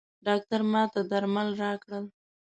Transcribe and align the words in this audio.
ډاکټر 0.25 0.61
ماته 0.71 1.01
درمل 1.11 1.49
راکړل. 1.63 2.05